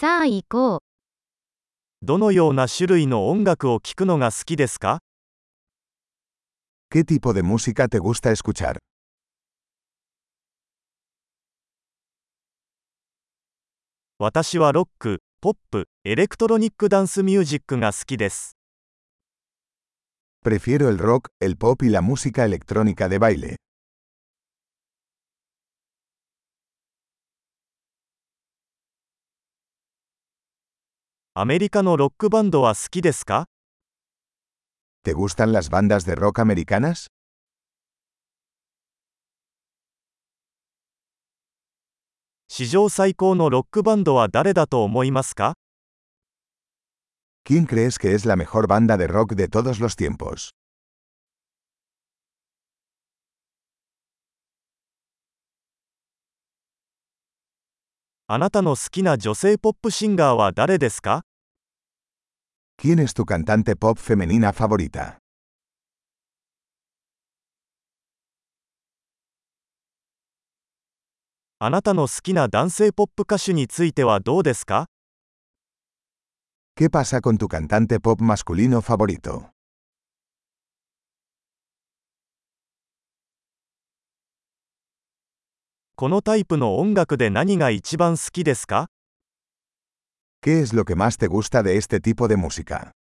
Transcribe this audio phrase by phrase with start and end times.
[0.00, 0.80] さあ行こう。
[2.00, 5.00] どのような種類の音楽を聴くのが好きですか
[6.90, 8.78] ¿Qué tipo de música te gusta escuchar?
[14.18, 18.56] 私はロック、ポップ、エレクトロニックダンスミュージックが好きです。
[20.42, 23.56] Prefiero el rock, el pop y la música electrónica de baile.
[31.42, 33.46] アメリカのロックバンドは好きですか
[35.02, 37.06] ¿Te gustan las bandas de rock americanas?
[42.46, 45.54] 史上最高のロックバンドは誰だと思いますか
[47.48, 50.50] ¿Quién crees que es la mejor banda de rock de todos los tiempos?
[58.26, 61.22] あなたの好きな女性ポップシンガーは誰ですか
[62.82, 65.18] ¿Quién es tu cantante pop femenina favorita?
[71.58, 74.86] あなたの好きな男性ポップ歌手についてはどうですか
[76.74, 79.50] ¿Qué pasa con tu cantante pop masculino favorito?
[85.96, 88.88] このタイプの音楽で何が一番好きですか
[90.42, 92.92] ¿Qué es lo que más te gusta de este tipo de música?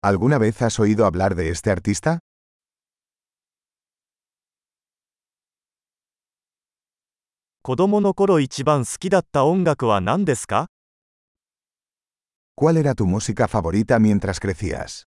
[0.00, 2.20] ¿Alguna vez has oído hablar de este artista?
[12.54, 15.06] ¿Cuál era tu música favorita mientras crecías?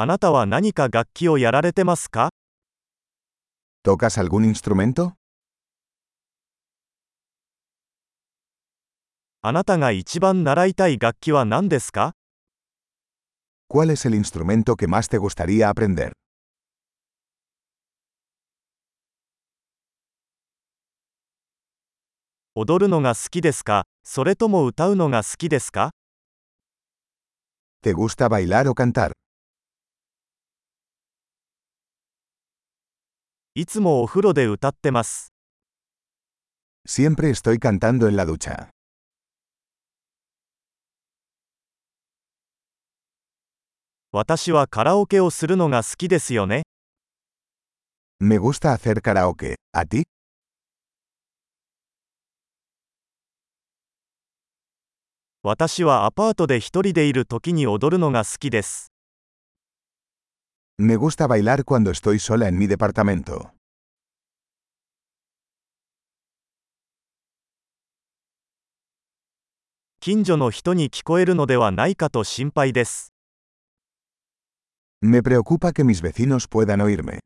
[0.00, 2.30] あなたは何か楽器をやられてますか
[3.82, 5.14] ¿Tocas algún instrumento?
[9.42, 12.12] あなたが一番習いたい楽器は何ですか
[13.68, 16.12] ¿Cuál es el instrumento que más te gustaría aprender?
[22.54, 25.90] 踊るのが好きですかそれとも歌うのが好きですか
[27.82, 29.10] ¿Te gusta bailar o cantar?
[33.60, 35.32] いつもお風呂で歌ってます。
[36.86, 38.68] Siempre estoy cantando en la ducha.
[44.12, 46.62] 私はカラオケをするのが好きですよね。
[48.20, 49.56] Me gusta hacer karaoke.
[49.72, 50.04] ¿A ti?
[55.42, 58.92] 私はアパートで一人でいる時に踊るのが好きです。
[60.80, 63.52] Me gusta bailar cuando estoy sola en mi departamento.
[75.02, 77.18] Me preocupa que mis vecinos puedan oírme.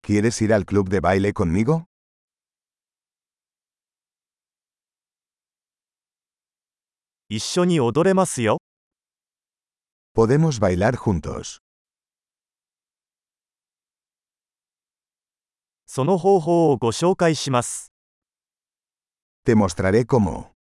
[0.00, 1.86] ¿Quieres ir al club de baile conmigo?
[7.28, 8.58] 一緒に踊れますよ。
[10.14, 11.58] Podemos bailar juntos.
[15.86, 17.90] その方法をご紹介します。
[19.44, 20.55] Te mostraré cómo.